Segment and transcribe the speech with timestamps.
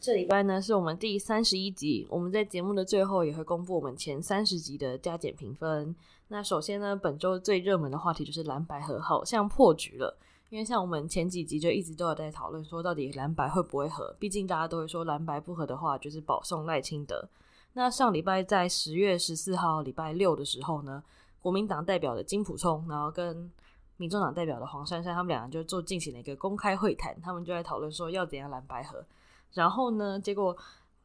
[0.00, 5.94] 这礼拜呢是我们第三十一集，我们在节目的最后也会公布我们前三十集的加减评分。
[6.28, 10.16] 那首先呢，本周最热门的话题就是蓝白合好像破局了，
[10.50, 14.14] 因为像我们前几集就一直都有在讨论说，到底蓝白会不会合？
[14.20, 17.28] 毕竟大家都会说蓝白不合的话，就是保送赖清德。
[17.72, 21.02] 那上礼拜在十月十四号礼拜六的时候呢，
[21.40, 23.50] 国民党代表的金普聪，然后跟
[23.96, 29.04] 民众党代表的黄珊珊，他们两个就做进行了一个公开会谈，他们就在讨论说要怎样蓝白合。
[29.52, 30.56] 然后呢，结果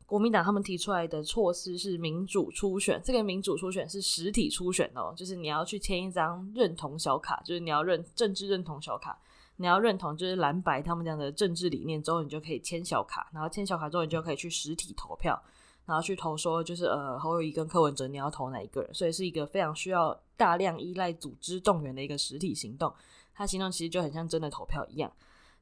[0.06, 9.18] 国民党他们提出来的措施是民主初选，这个民主初选是实体初选哦，就是你要去签一张认同小卡，就是你要认政治认同小卡，
[9.56, 15.42] 你要认同就是蓝白他们这样的政治理念之后，你就可以签小卡，然后签小卡之后，你就可以去实体投票，
[15.86, 22.94] 然后去投说就是呃侯友宜跟柯文哲你要投哪一个人，所以是一个非常需要大量依赖组织动员的一个实体行动，
[23.34, 25.12] 它行动其实就很像真的投票一样。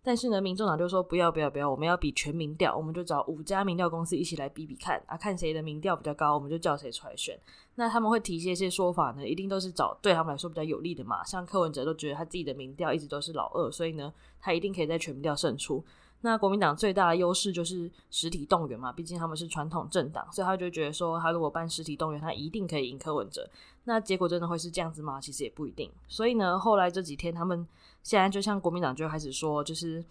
[0.04, 7.40] 但是呢，民众党就说不要不要不要，我们要比全民调，我们就找五家民调公司一起来比比看啊，看谁的民调比较高，我们就叫谁出来选。
[7.76, 11.24] 那他们会提一些些说法呢，一定都是找对他们来说比较有利的嘛。
[11.24, 15.84] 像柯文哲都觉得他自己的民调一直都是老二，所以呢，他一定可以在全民调胜出。
[16.24, 23.48] 那国民党最大的优势就是实体动员嘛，毕竟他们是传统政党，所以他就觉得说，他如果办实体动员，他一定可以赢柯文哲。
[23.86, 25.20] 那结果真的会是这样子吗？
[25.20, 25.92] 其实也不一定。
[26.08, 27.68] 所以呢，后来这几天他们
[28.04, 30.04] 现在就像国民党就开始说，就是。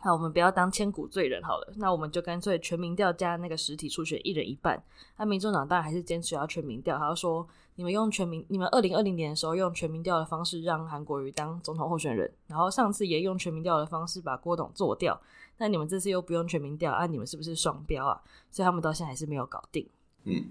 [0.00, 4.80] 好，我们不要当千古罪人好了，那我们就干脆全民调加那个实体初选，一人一半。
[5.16, 15.20] 那民众党当然还是坚持要全民调，他说你们用全民，你们二零二零年的时候用全民调的方式让韩国瑜当总统候选人，然后上次也用全民调的方式把郭董做掉，
[15.56, 17.04] 那你们这次又不用全民调啊？
[17.06, 18.22] 你们是不是双标啊？
[18.52, 19.84] 所以他们到现在还是没有搞定。
[20.22, 20.44] 嗯。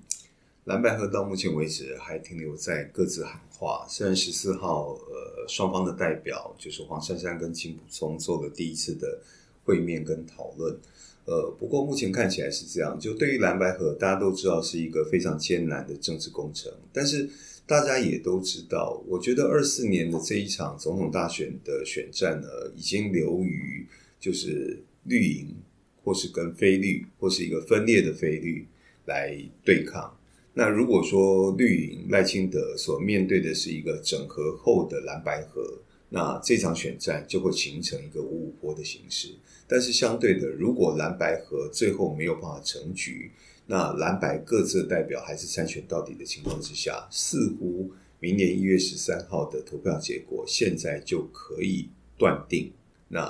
[0.68, 9.18] 蓝白合到目前为止还停留在各自喊话，虽然十四号呃双方的代表就是黄珊珊跟金普聪做了第一次的
[9.64, 10.78] 会面跟讨论，
[11.24, 17.30] 呃不过目前看起来是这样，就对于蓝白合大家都知道是一个非常艰难的政治工程，但是
[17.66, 23.88] 大家也都知道，我觉得二四年的这一场总统大选的选战呢，已经流于
[24.20, 25.56] 就是绿营
[26.04, 28.68] 或是跟非绿或是一个分裂的非绿
[29.06, 30.14] 来对抗。
[30.58, 35.78] 那如果说绿营赖清德所面对的是一个整合后的蓝白合，
[36.10, 39.36] 那这场选战就会形成一个五五波的形式。
[39.68, 43.32] 但是相对的，如果蓝白合最后没有办法成局，
[43.68, 52.72] 那蓝白各自代表还是参选到底的情况之下，似乎明年一月十三号的投票结果现在就可以断定，
[53.10, 53.30] 那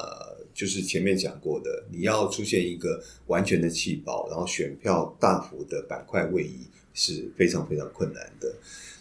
[0.57, 6.67] 就是前面讲过的，你要出现一个完全的弃保，然后选票大幅的板块位移。
[6.99, 8.51] 是非常非常困难的，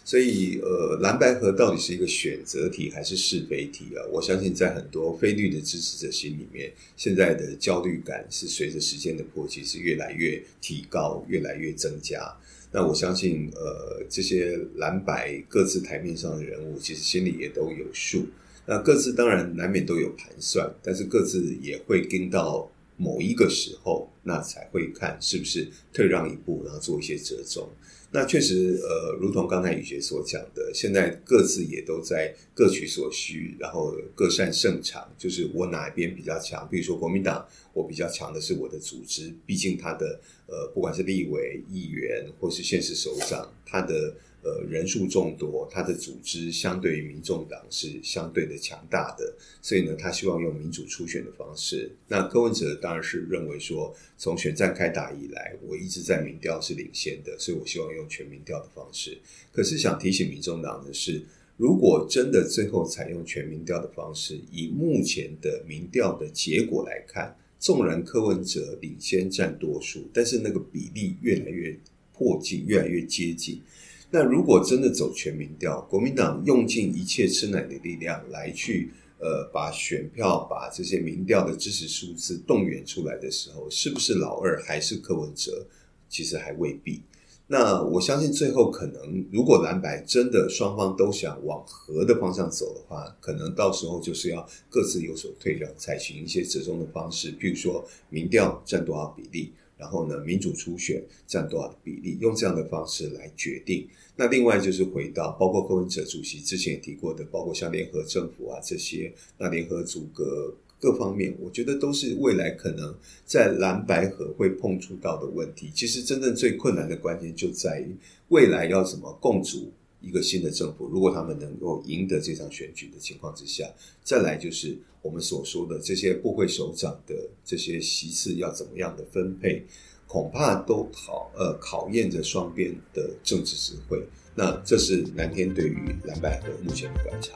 [0.05, 4.05] 所以呃，蓝白合到底是一个选择题还是是非题啊？
[4.11, 12.31] 我相信在很多非绿的支持者心里面，现在的焦虑感是随着时间的迫近是越来越提高，越来越增加。
[12.71, 18.27] 那我相信呃，这些蓝白各自台面上的人物，其实心里也都有数。
[18.69, 27.69] 那各自当然难免都有盘算，但是各自也会跟到某一个时候，那才会看是不是退让一步，然后做一些折中。
[28.11, 36.67] 那确实，呃，如同刚才雨洁所讲的，现在各自也都在各取所需，然后各擅胜场，就是我哪一边比较强。
[36.69, 44.13] 比如说国民党，我比较强的是我的组织，毕竟他的呃，不管是立委、议员或是县市首长，他的。
[44.43, 51.91] 呃，人数众多，他的组织相对于民众党是相对的强大的，所以呢，他希望用民主初选的方式。
[52.07, 59.17] 那柯文哲当然是认为说，从选战开打以来，我一直在民调是领先的，所以我希望用全民调的方式。
[59.51, 61.21] 可是想提醒民众党的是，
[61.57, 71.75] 如果真的最后采用全民调的方式，以目前的民调的结果来看，纵然柯文哲领先占多数，但是那个比例越来越
[72.13, 73.59] 迫近，越来越接近。
[74.09, 85.67] 那如果真的走全民调，国民党用尽一切吃奶的力量来去呃把选票、把这些民调的支持数字动员出来的时候，是不是老二还是柯文哲？
[86.07, 87.01] 其实还未必。
[87.49, 99.51] 那我相信最后可能，如果蓝白真的双方都想往和的方向走的话，可能到时候就是要各自有所退让，采取一些折中的方式，譬如说民调占多少比例。
[99.77, 103.87] 然后呢，民主初选占多少的比例，用这样的方式来决定。
[104.15, 112.95] 那另外就是回到，包括柯文哲主席之前也提过的，包括像联合政府啊这些，那联合组阁各方面，我觉得都是未来可能
[113.25, 115.71] 在蓝白合会碰触到的问题。
[115.73, 117.95] 其实真正最困难的关键就在于
[118.29, 119.71] 未来要怎么共组
[120.01, 120.87] 一个新的政府。
[120.87, 123.67] 如果他们能够赢得这场选举的情况之下，
[124.03, 127.15] 再来就是我们所说的这些部会首长的
[127.45, 129.65] 这些席次要怎么样的分配。
[130.05, 134.01] 恐怕都考呃考验着双边的政治智慧，
[134.35, 137.33] 那这是蓝天对于蓝百合目前的观察。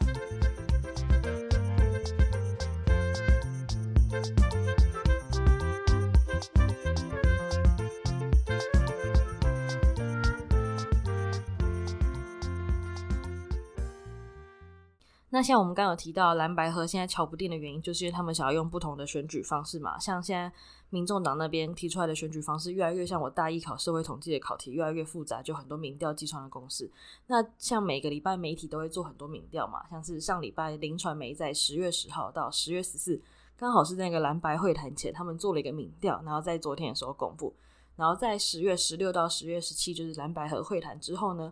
[15.41, 19.97] 那像我们刚有提到蓝白合现在瞧不定的原因，就是因为他们想要用不同的选举方式嘛。
[19.97, 20.51] 像现在
[20.91, 26.87] 民众党那边提出来的选举方式越来越像我大一考社会统计的考题，越来越复杂，就很多民调计算的公式。
[27.25, 33.19] 那像每个礼拜媒体都会做很多民调嘛，像是上礼拜林传媒在十月十号到十月十四，
[33.57, 37.51] 刚好是那个蓝白会谈前，他们做了一个民调，然后在昨天的时候公布。
[37.95, 41.51] 然后在十月十六到十月十七，就是蓝白合会谈之后呢。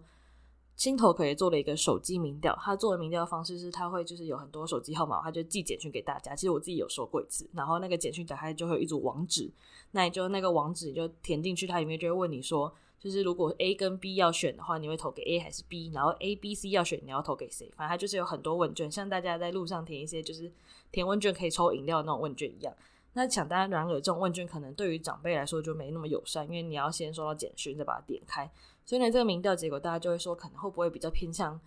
[0.80, 6.34] 新头壳也做了一个手机民调，他做的民调方式是，他会就是有很多手机号码，他就寄简讯给大家。
[6.34, 9.52] 其实我自己有收过一次，然后那个简讯打开就会有一组网址，
[9.92, 15.92] 那你就那个网址你就填进去，它里面就会问你说，就是如果 A 跟 B 要选的话，你会投给 A 还是 B？
[15.94, 17.70] 然后 A、B、C 要选，你要投给谁？
[17.76, 20.50] 反正它就是有很多问卷，像大家在路上填一些就是
[20.94, 22.74] 填问卷可以抽饮料的那种问卷一样。
[23.12, 28.50] 那想当然，然而这种问卷可能对于长辈来说就没那么友善，因为你要先收到简讯，再把它点开。
[28.90, 31.62] 所以呢，这个民调结果大家就会说，可能会不会比较偏向，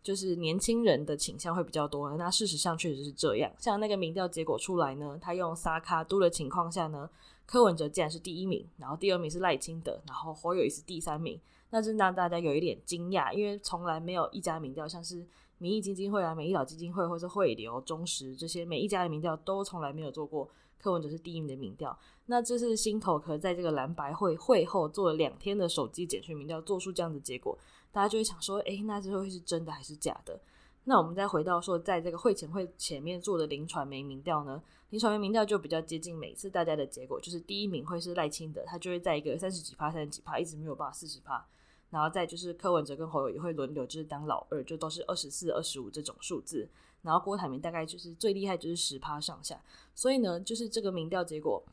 [0.00, 2.08] 就是年轻人的倾向会比较多。
[2.16, 3.50] 那事实上确实是这样。
[3.58, 7.10] 像那个民调结果出来呢，他用三脚督的情况下呢，
[7.46, 11.40] 柯文哲竟然是第一名，然后第二名是赖清德，然后侯友宜是第三名。
[11.70, 15.26] 那这让大家有一点惊讶，因为从来没有一家民调，像是
[15.58, 20.48] 民意基金会啊、美意岛基金会或是汇流、中时这些每一家的民调都从来没有做过。
[20.80, 27.58] 柯文哲是第一名的民调，那这是新头壳在这个蓝白会会后做了两天的手机简讯民调，做出这样的结果，
[27.90, 30.40] 大家就会想说，诶，那这会是真的还是假的？
[30.84, 41.44] 那我们再回到说，在这个会前会前面做的林传媒民调呢，林传媒民调就比较接近每次大家的结果，就是第一名会是赖清德，他就会在一个三十几趴、三十几趴，一直没有办法四十趴，
[41.90, 46.66] 然后再就是柯文哲跟侯友宜会轮流，就是当老二，就都是二十四、二十五这种数字。
[47.08, 49.58] 然后郭台铭大概就是最厉害，就是十趴上下。
[49.94, 51.64] 所以呢，就是这个民调结果，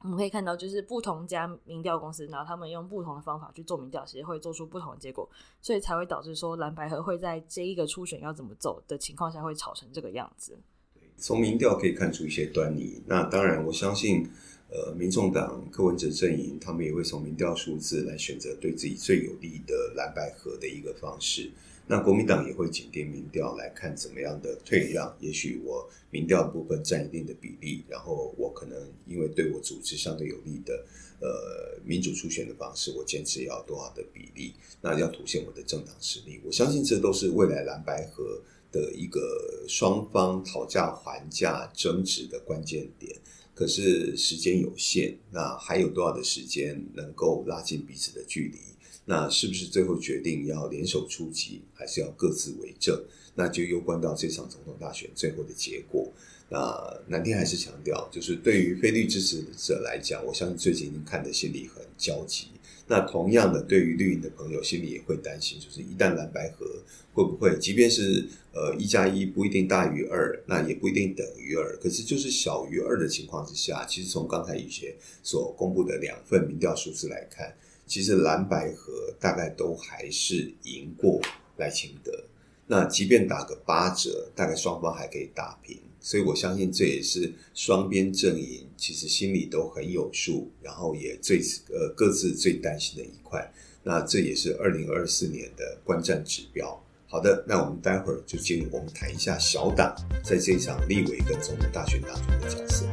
[0.00, 5.28] 我们可以看到，就是不同家民调公司，然后他们用不同的方法去做民调，其实会做出不同的结果，
[5.60, 10.58] 所以才会导致说蓝白合会在这一个初选要怎么走的情况下，会吵成这个样子。
[11.18, 13.02] 从民调可以看出一些端倪。
[13.06, 14.26] 那当然，我相信，
[14.70, 21.52] 呃，民众党柯文哲阵营，他们也会从民调数字来选择对自己最有利的蓝白合的一个方式。
[21.86, 30.86] 那国民党也会紧盯民调来看怎么样的退让，也许我民调部分占一定的比例，然后我可能因为对我组织相对有利的，
[31.20, 36.40] 呃，民主初选的方式，我坚持要多少的比例，那要凸显我的政党实力。
[36.42, 38.40] 我相信这都是未来蓝白合
[38.72, 43.14] 的一个双方讨价还价争执的关键点。
[43.54, 48.58] 可是时间有限，那还有多少的时间能够拉近彼此的距离？
[49.06, 52.98] 那是不是最后决定要联手出击，还是要各自为政？
[53.34, 56.10] 那就攸关到这场总统大选最后的结果。
[56.48, 62.46] 那南天还是强调，就是对于非绿支持者来讲，我相信最近看的心里很焦急。
[62.86, 66.66] 那同样的，对于绿营的朋友，心里也会担心，就是一旦蓝白合
[67.12, 77.54] 会不会，即便是呃一加一不一定大于二，那也不一定等于二，可是就是小于二的情况之下，其实从刚才以前所公布的两份民调数字来看。
[77.86, 81.20] 其实蓝白合大概都还是赢过
[81.56, 82.12] 赖清德，
[82.66, 96.82] 那即便打个八折，大概双方还可以打平，所以我相信这也是双边阵营其实心里都很有数，然后也最呃各自最担心的一块，那这也是二零二四年的观战指标。
[97.06, 102.86] 好的，那我们待会儿就进入我们谈一下小党在这场立委跟总统大选当中的角色。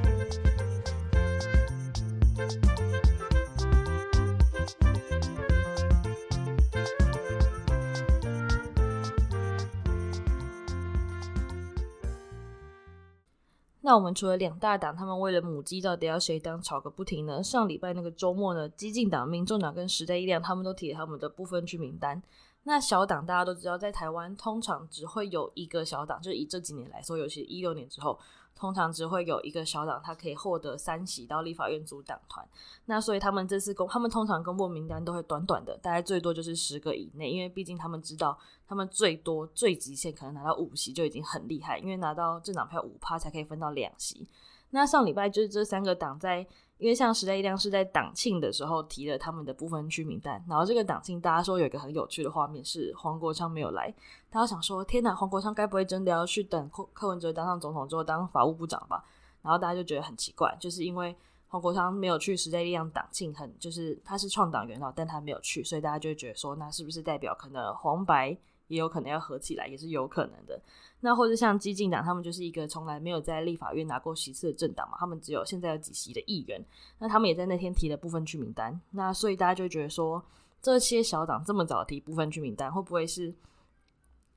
[13.91, 17.43] 那我们除了两大党，他们为了母鸡到底要谁当吵个不停呢？
[17.43, 22.23] 上礼拜那个周末呢，激进党、民众党跟时代力量他们都提了他们的部分区名单。
[22.63, 28.17] 那小党大家都知道，在台湾通常只会有一个小党，就以这几年来说，尤其一六年之后，
[28.55, 32.47] 通常只会有一个小党，他可以获得三席到立法院组党团。
[32.85, 44.27] 那所以他们这次公，他们通常公布名单都会短短的，大概最多就是十个以内，因为毕竟他们知道，他们最多最极限可能拿到五席就已经很厉害，因为拿到政党票五趴才可以分到两席。
[44.69, 46.47] 那上礼拜就是这三个党在。
[46.81, 53.93] 因为像时代力量是在党庆的时候提了他们的不分区名单，然后这个党庆大家说有一个很有趣的画面是黄国昌没有来，
[54.31, 59.05] 大家想说天哪，黄国昌该不会真的要去等柯文哲当上总统之后当法务部长吧？
[59.43, 61.15] 然后大家就觉得很奇怪，就是因为
[61.49, 68.35] 黄国昌没有去时代力量党庆，很就是他是创党元老，但他没有去，所以大家就觉得说，那是不是代表可能黄白
[68.71, 70.59] 也有可能要合起来，也是有可能的。
[71.01, 76.63] 那或者像激进党，他们就是一个从来没有在立法院拿过席次的政党嘛，他们只有现在有几席的议员。
[76.99, 78.79] 那他们也在那天提了部分区名单。
[78.91, 80.23] 那所以大家就觉得说，
[80.61, 83.33] 这些小党这么早提部分区名单，会不会是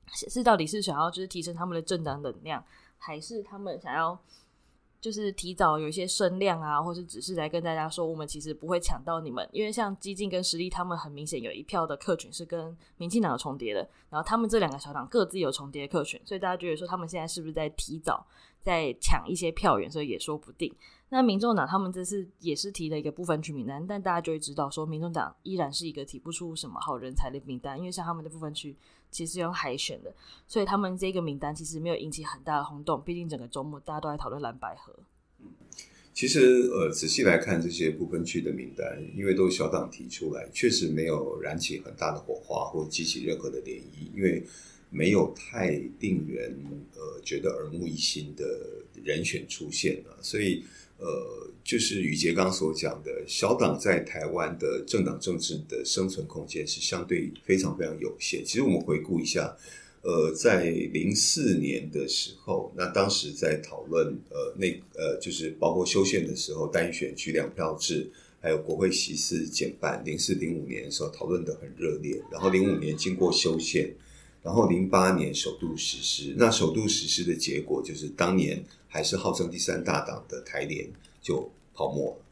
[0.07, 2.63] 是到底是想要就是提升他们的政党能量，
[2.97, 4.19] 还是他们想要？
[5.05, 18.25] 就是提早有一些声量啊，或是只是来跟大家说，我们其实不会抢到你们，因为像激进跟实力，他们很明显有一票的客群是跟民进党有重叠的，然后他们这两个小党各自有重叠客群，所以大家觉得说他们现在是不是在提早
[18.59, 20.75] 在抢一些票源，所以也说不定。
[21.09, 28.75] 那民众党他们这次也是提了一个不分区名单，但大家就会知道说，民众党依然是一个提不出什么好人才的名单，因为像他们的不分区
[29.15, 30.13] 其实用海选的，
[30.45, 33.01] 所以他们这个名单其实没有引起很大的轰动。
[33.01, 34.93] 毕竟整个周末大家都在讨论蓝白合。
[36.13, 44.45] 其实呃，仔细来看这些不分区的名单，因为都是小党提出来，确实没有燃起很大的火花或激起任何的涟漪，因为
[44.89, 45.69] 没有太
[45.99, 46.53] 令人
[46.95, 48.45] 呃觉得耳目一新的
[49.01, 50.65] 人选出现了，所以。
[50.97, 58.45] 呃，就是宇杰刚所讲的，小党在台湾的政党政治的生存空间是相对非常非常有限。
[58.45, 59.53] 其实我们回顾一下，
[60.03, 68.09] 呃，在零四年的时候，那当时在讨论呃那呃就是包括修宪的时候，单一选区两票制，
[68.39, 72.21] 还有国会席次减半，零四零五年的时候讨论得很热烈。
[72.31, 73.93] 然后零五年经过修宪，
[74.41, 76.33] 然后零八年首度实施。
[76.37, 78.63] 那首度实施的结果就是当年。
[78.95, 80.89] 还是号称第三大党的台联
[81.21, 82.25] 就泡沫了，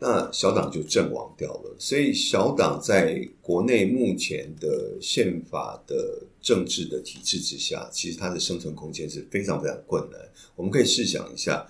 [0.00, 1.76] 那小党就阵亡掉了。
[1.78, 10.20] 所以小党在国内目前的宪法的政治的体制之下，其实它的生存空间是非常非常困难。
[10.56, 11.64] 我们可以试想一下，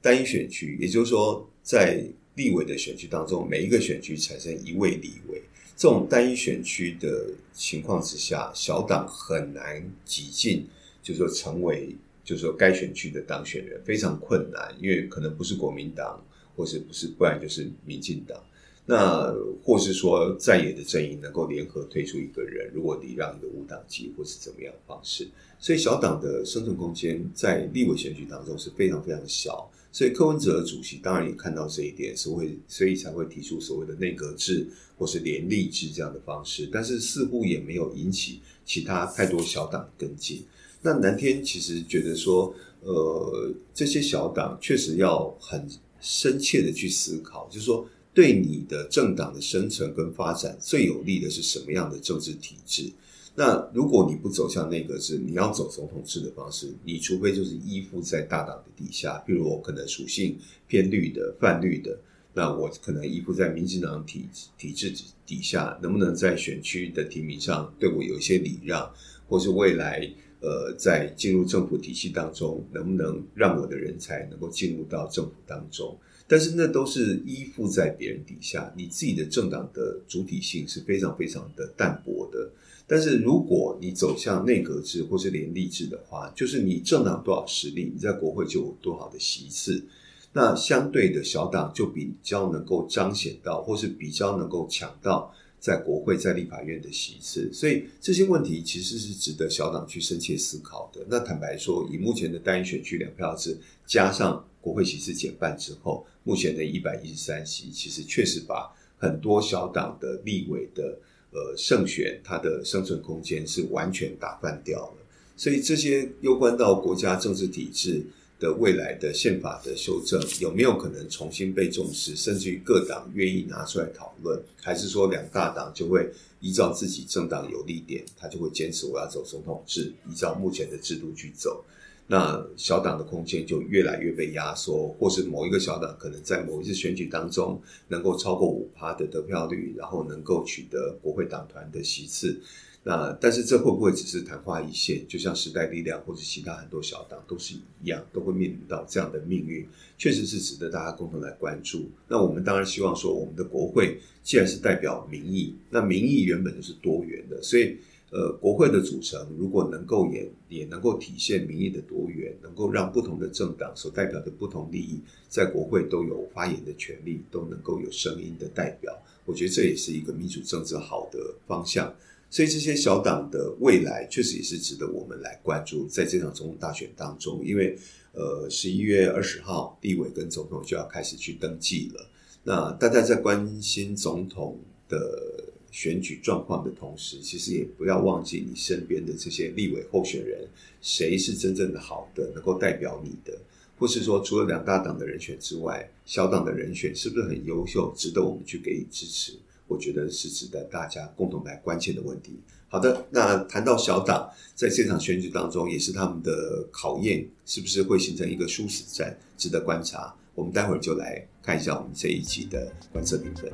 [0.00, 2.04] 单一选区，也就是说，在
[2.34, 5.40] 立委的选区当中，每一个选区产生一位立委，
[5.76, 10.66] 这种单一选区的情况之下，小党很难挤进，
[11.04, 11.94] 就是说成为。
[12.32, 16.18] 就是说，该选区的当选人非常困难，因为可能不是国民党，
[16.56, 18.42] 或是不是，不然就是民进党。
[18.86, 19.30] 那
[19.62, 29.70] 或是说在野的阵营能够联合推出一个人，如果礼让一个无党籍或是怎么样的方式，所以小党的生存空间在立委选举当中是非常非常小。
[29.92, 40.42] 所以柯文哲主席当然也看到这一点，所以所以才会提出所谓的内阁制或是联立制这样的方式，但是似乎也没有引起其他太多小党跟进。
[40.84, 45.64] 那南天其实觉得说，呃，这些小党确实要很
[46.00, 52.90] 深切的去思考，就是说，对你的政党的生存跟发展最有利的是什么样的政治体制？
[53.36, 60.36] 那如果你不走向内阁制，你要走总统制的方式，你除非就是依附在大党的底下，譬如我可能属性
[60.66, 61.96] 偏绿的、泛绿的，
[62.34, 64.26] 那我可能依附在民进党体
[64.58, 64.92] 体制
[65.24, 68.92] 底下，能不能在选区的提名上对我有一些礼让，
[69.28, 70.12] 或是未来？
[70.42, 75.96] 呃，在进入政府体系当中，能不能让我的人才能够进入到政府当中？
[76.26, 82.50] 但是那都是依附在别人底下，你自己的政党的主体性是非常非常的淡薄的。
[82.88, 89.84] 但是如果你走向内阁制或是联立制的话，就是你政党多少实力，你在国会就有多少的席次，
[90.32, 95.32] 那相对的小党就比较能够彰显到，或是比较能够抢到。
[95.62, 101.06] 在国会、在立法院的席次，所以这些问题其实是值得小党去深切思考的。
[101.08, 110.98] 那坦白说，以目前的单一选区两票制，加上国会席次减半之后，目前的一百一十三席，其实确实把很多小党的立委的
[111.30, 114.96] 呃胜选，它的生存空间是完全打翻掉了。
[115.36, 118.04] 所以这些攸关到国家政治体制。
[118.42, 131.64] 的未来的宪法的修正有没有可能重新被重视，甚至于各党愿意拿出来讨论，还是说两大党就会依照自己政党有利点，他就会坚持我要走总统制，依照目前的制度去走，
[132.08, 142.40] 那小党的空间就越来越被压缩，或是某一个小党可能在某一次选举当中能够超过五趴的得票率，然后能够取得国会党团的席次。
[142.84, 145.06] 那但是这会不会只是昙花一现？
[145.06, 149.64] 就像时代力量或者其他很多小党都是一样，都会面临到这样的命运，
[149.96, 151.88] 确实是值得大家共同来关注。
[152.08, 157.76] 那我们当然希望说，我们的国会既然是代表民意，那民意原本就是多元的，所以
[158.10, 168.92] 呃，国会的组成如果能够也也能够体现民意的多元，能够让不同的政党所代表的不同利益在国会都有发言的权利，都能够有声音的代表，
[169.24, 171.94] 我觉得这也是一个民主政治好的方向。
[172.32, 177.78] 所以这些小党的未来确实也是值得我们来关注，在这场总统大选当中，因为
[178.12, 182.08] 呃十一月二十号立委跟总统就要开始去登记了。
[182.42, 184.58] 那大家在关心总统
[184.88, 190.48] 的选举状况的同时，其实也不要忘记你身边的这些立委候选人，
[190.80, 193.38] 谁是真正的好的，能够代表你的，
[193.78, 199.34] 或是说除了两大党的人选之外，小党的人选是不是很优秀，值得我们去给予支持？
[199.66, 202.38] 我觉得是值得大家共同来关切的问题。
[202.68, 210.14] 好的，那谈到小党在这场选举当中，也是他们的考验，是不是会形成一个殊死战，值得观察。
[210.34, 213.52] 我们待会儿就来看一下我们这一集的观测评分。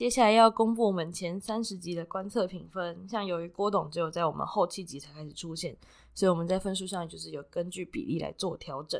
[0.00, 5.76] 接下来要公布我们前三十集的观测评分，像由于郭董只有在我们后期集才开始出现，
[6.14, 8.98] 所以我们在分数上就是有根据比例来做调整。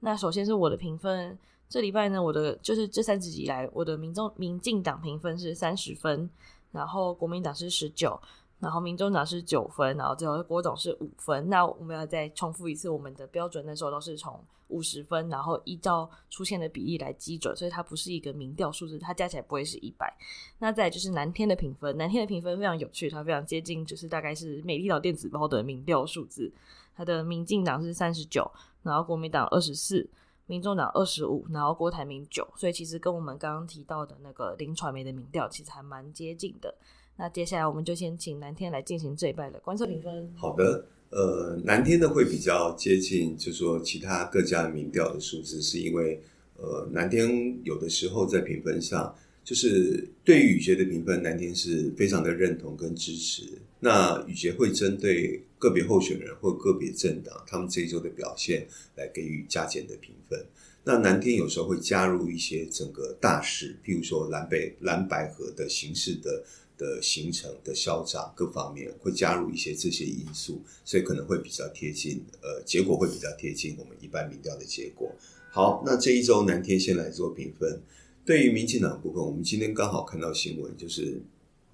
[0.00, 1.38] 那首先是我的评分，
[1.68, 6.28] 这礼拜呢，我的就是这三十集以来，我的民众民进党评分是三十分，
[6.72, 8.20] 然后国民党是十九。
[8.60, 11.48] 然后民众党是九分，然后最后郭董是五分。
[11.48, 14.38] 那我们要再重复一次，我们的标准那时候都是从
[14.68, 20.14] 五十分，然后依照出现的比例来基准，所以它不是一个民调数字，它加起来不会是一百。
[20.58, 26.52] 那再就是南天的评分，南天的评分非常有趣，它非常接近，就是大概是美丽岛电子报的民调数字。
[26.94, 28.50] 它的民进党是三十九，
[28.82, 30.06] 然后国民党二十四，
[30.44, 36.74] 民众党二十五，然后郭台铭九，所以其实跟我们刚刚提到的那个林传媒的民调其实还蛮接近的。
[37.20, 40.32] 那接下来我们就先请南天来进行这一拜的观测评分。
[40.34, 46.18] 好的，呃，南天呢会比较接近，就是说其他各家民调的数字，是因为
[46.56, 53.42] 呃，南天有的时候在评分上，就是对于雨杰的评分，南天是非常的认同跟支持。
[53.80, 60.42] 那雨杰会针对个别候选人或个别政党他们这一周的表现来给予加减的评分。
[60.84, 66.42] 那南天有时候会加入一些整个大事，譬如说蓝北蓝白合的形式的。
[66.80, 75.12] 的形成的消长各方面会加入一些这些因素，所以可能会比较贴近，呃，结果会比较贴近我们一般民调的结果。
[75.52, 77.82] 好，那这一周南天先来做评分。
[78.24, 81.20] 对于民进党部分，我们今天刚好看到新闻，就是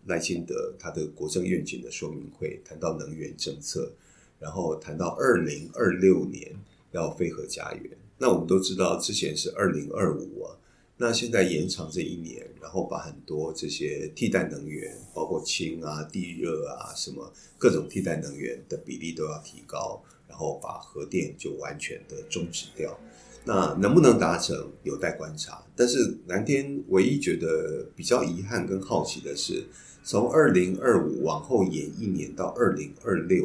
[0.07, 3.93] 赖清德他的国政愿景的说明会谈到能源政策，
[4.41, 6.53] 然后谈到二零二六年
[6.91, 7.97] 要飞核家园。
[8.19, 10.57] 那我们都知道之前是二零二五啊。
[10.99, 22.99] 那现在延长这一年，然后把很多这些替代能源，包括氢啊、地热啊，什么各种替代能源的比例都要提高，然后把核电就完全的终止掉。
[23.45, 25.63] 那能不能达成，有待观察。
[25.77, 29.63] 但是蓝天唯一觉得比较遗憾跟好奇的是，
[30.03, 33.45] 从二零二五往后延一年到二零二六，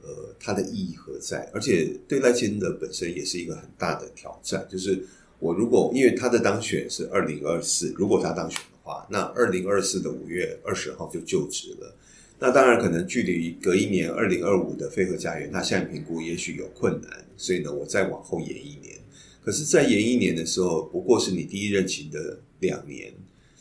[0.00, 1.50] 呃，它的意义何在？
[1.52, 5.04] 而且对赖清德本身也是一个很大的挑战，就是。
[5.44, 11.94] 我如果因为他的当选是二零二四，如果他当选的话，那二零二四的五月二十号就就职了。
[12.38, 18.96] 那当然可能距离隔一年二零二五的飞鹤家园，他现在评估也许有困难，所以呢，我再往后延一年。
[19.44, 23.12] 可是，在延一年的时候，不过是你第一任期的两年，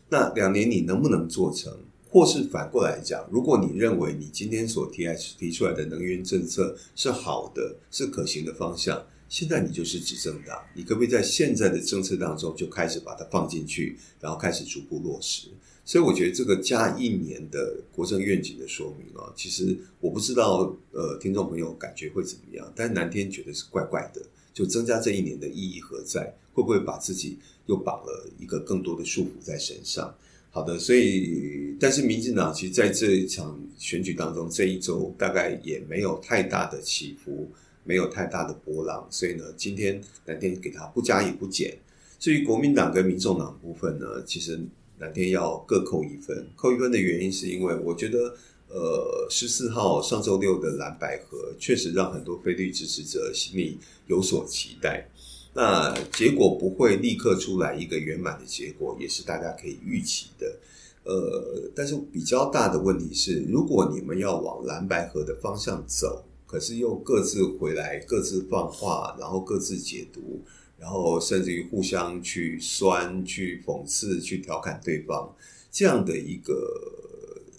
[0.08, 1.78] 那两年你能不能做成？
[2.10, 5.06] 或是反过来讲，如果你认为你今天所提
[5.38, 9.04] 提出来的能源政策是好的，是可行的方向。
[9.34, 15.48] 现在你就是执政党，你可不可以在现在的政策当中就开始把它放进去，然后开始逐步落实？
[15.84, 22.72] 所以我觉得这个加一年的国政愿景的说明啊，其实我不知道呃，听众朋友感觉会怎么样？
[22.76, 24.22] 但是南天觉得是怪怪的，
[24.54, 26.32] 就增加这一年的意义何在？
[26.54, 30.15] 会不会把自己又绑了一个更多的束缚在身上？
[30.52, 37.52] 好的，所以但是民进党其实在这一场选举当中，这一周大概也没有太大的起伏。
[37.84, 41.78] 没有太大的波浪，所以呢，今天南天给他不加也不减。
[42.19, 44.60] 至于国民党跟民众党部分呢，其实
[44.98, 46.48] 南天要各扣一分。
[46.56, 48.36] 扣一分的原因是因为我觉得，
[48.69, 55.10] 呃，十四号上周六的蓝白合确实让很多非绿支持者心里有所期待。
[55.54, 60.56] 那结果不会立刻出来一个圆满的结果，也是大家可以预期的。
[61.04, 70.39] 呃，但是比较大的问题是，如果你们要往蓝白合的方向走，可是又各自回来，各自放话，然后各自解读，
[70.78, 75.36] 然后甚至于互相去酸、去讽刺、去调侃对方，
[75.72, 76.54] 这样的一个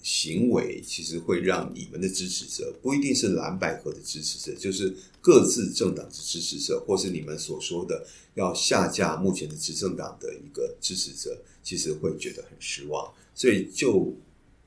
[0.01, 13.13] 行为，其实会让你们的支持者不一定是蓝百合的支持者，就是各自政党的支持者，或是你们所说的要下架目前的执政党的一个支持者，其实会觉得很失望。
[13.35, 14.15] 所以，就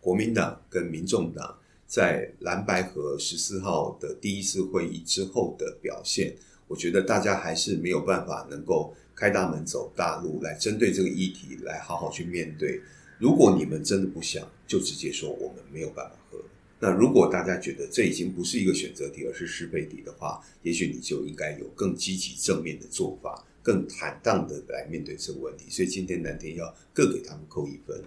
[0.02, 6.36] 国民党跟民众党在蓝白河十四号的第一次会议之后的表现，
[6.68, 12.82] 我觉得大家还是没有办法能够开大门走大路来针对这个议题来好好去面对。
[13.18, 16.38] 如果你们真的不想，就直接说我们没有办法喝。
[16.80, 25.66] 那如果大家觉得这已经不是一个选择题，而是是非题的话，也许你就应该有更积极正面的做法，更坦荡的来面对这个问题。
[25.70, 28.04] 所以今天南天要各给他们扣一分。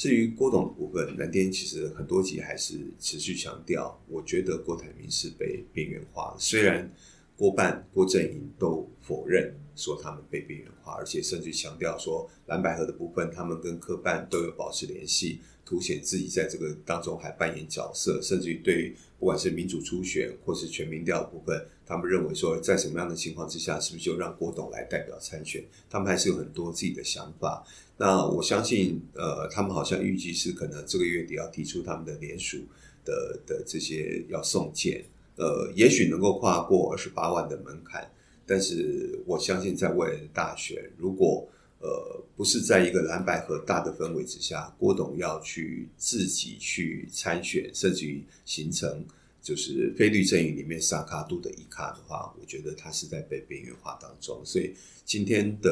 [0.00, 6.36] 至于郭董的部分，蓝天其实很多集还是持续强调，我觉得郭台铭是被边缘化的。
[6.40, 6.90] 虽然
[7.36, 18.22] 郭办、郭正营都否认说他们被边缘化，而且甚至强调说蓝百合的部分，他们跟科办都有保持联系，凸显自己在这个当中还扮演角色。
[18.22, 25.62] 甚至于对于不管是民主初选或是全民调的部分，他们认为说在什么样的情况之下，是不是就让郭董来代表参选？
[25.90, 27.62] 他们还是有很多自己的想法。
[28.02, 32.56] 那我相信，呃，他们好像预计是可能这个月底要提出他们的联署
[33.04, 35.04] 的的这些要送件，
[35.36, 38.10] 呃，也许能够跨过二十八万的门槛，
[38.46, 41.46] 但是我相信在未来的大选，如果
[41.80, 49.04] 呃不是在一个蓝白和大的氛围之下，郭董要去自己去参选，甚至于形成
[49.42, 55.70] 就是非绿阵营里面萨卡度的一卡的话，我觉得他是在被边缘化当中，所以今天的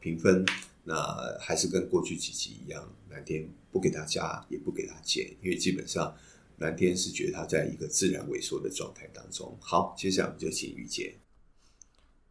[0.00, 0.42] 评分。
[0.90, 6.12] 那还是跟过去几集一样，蓝天不给他加，也不给他减，因为基本上
[6.58, 9.56] 蓝天是觉得他在一个自然萎缩的状态当中。
[9.60, 11.14] 好，接下来我们就请玉姐。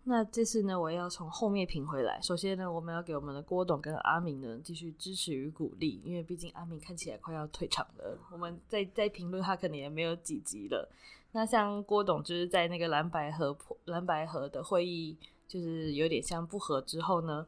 [0.03, 2.19] 那这次呢，我要从后面评回来。
[2.21, 8.19] 首先呢，我们要给我们的郭董跟阿明呢继续支持与鼓励，因为毕竟阿明看起来快要退场了。
[8.29, 10.91] 我们再再评论他可能也没有几集了。
[11.31, 15.15] 那像郭董就是在那个蓝白合蓝白河的会议，
[15.47, 17.47] 就是有点像不合之后呢。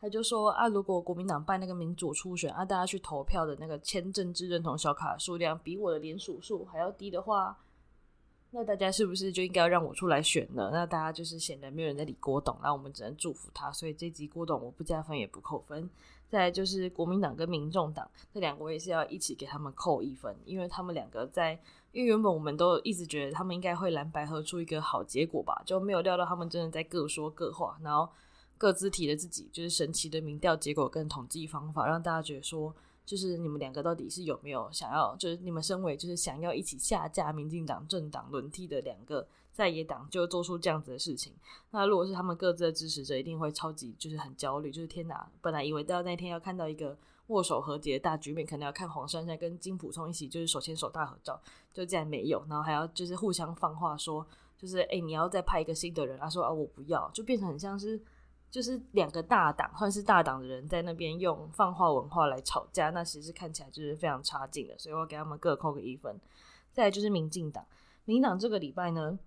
[0.00, 7.58] 他就说啊，如果国民党办那个民主初选啊，大家去投票的那个签政治认同小卡数量比我的连署数还要低的话，
[8.52, 10.70] 那大家是不是就应该要让我出来选呢？
[10.72, 13.72] 那大家就是显得没有人在理郭董，那我们只能祝福他。
[13.72, 15.90] 所以这集郭董我不加分也不扣分。
[16.28, 21.58] 再来就是国民党跟民众党这两个，我也是要一起给他们扣一分，因为他们两个在，
[21.90, 28.08] 因为原本我们都一直觉得他们应该会蓝白合出一个好结果吧，就没有料到他们真的在各说各话，然后。
[28.58, 32.74] 各自提了自己就是神奇的民调结果跟统计方法，让大家觉得说，
[33.06, 41.32] 就是你们两个到底是有没有想要，就是你们身为就是想要一起下架民进党政党轮替的两个在野党，就做出这样子的事情。
[41.70, 45.30] 那如果是他们各自的支持者，一定会超级就是很焦虑，就是天哪！
[45.40, 51.40] 本来以为到那天要看到一个握手和解的大局面，可能要看黄珊珊跟金溥聪一起就是手牵手大合照，
[51.72, 58.00] 就竟然没有，然后还要就是互相放话说，就是哎、你要再派一个新的人，他说啊我不要，就变成很像是。
[58.50, 66.18] 就是两个大党，算是大党的人在那边用放话文化来吵架，那其实看起来就是非常差劲的，所以我给他们各扣个一分。
[66.72, 67.64] 再来就是民进党，
[68.04, 69.18] 民进党这个礼拜呢，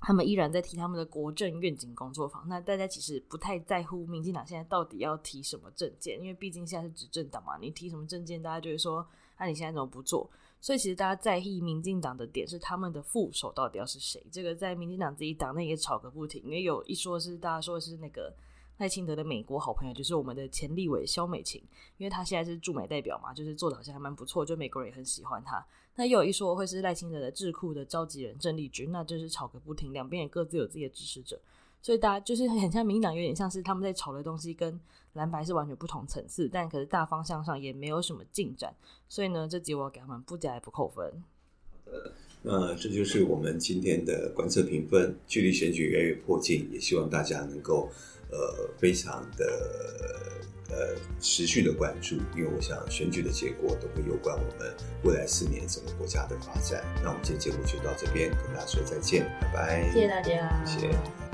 [0.00, 2.48] 他们依然在提他们的国政愿景工作坊。
[2.48, 9.06] 那大家其实不太在乎民进党现在到底要提什么政见，因为毕竟现在是执政党嘛，你提什么政见，大家就会说，
[9.38, 10.28] 那、你现在怎么不做？
[10.60, 14.22] 所以其实大家在意民进党的点是他们的副手到底要是谁？
[14.30, 18.32] 这个在民进党自己党内也吵个不停，因为有一说是大家说是那个
[18.78, 21.62] 赖清德的美国好朋友，就是我们的前立委肖美琴，
[21.96, 25.64] 因为他现在是驻美代表嘛，就是做的好像还蛮不错，就美国人也很喜欢他。
[25.96, 31.40] 那又有一说会是赖清德的智库的召集人郑丽君，那就是吵个不停，两边也各自有自己的支持者。
[31.82, 34.78] 所以大家就是很像民进党，有点像是他们在吵的东西跟
[35.14, 38.74] 蓝白是完全不同层次，但可是大方向上也没有什么进展。
[39.08, 41.10] 所以呢，这集我要给他们不加也不扣分。
[41.84, 42.12] 好的，
[42.42, 45.16] 那这就是我们今天的观测评分。
[45.26, 47.88] 距离选举越来越迫近，也希望大家能够
[48.30, 49.44] 呃非常的
[50.68, 56.84] 呃持续的关注，因为我想选举的结果都会有关我们未来四年整个国家的发展。
[57.02, 61.29] 那我们今天节目就到这边，跟大家说再见，拜拜，谢谢大家，谢谢。